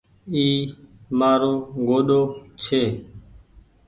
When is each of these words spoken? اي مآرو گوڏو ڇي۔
اي 0.33 0.45
مآرو 1.17 1.53
گوڏو 1.87 2.21
ڇي۔ 2.63 2.83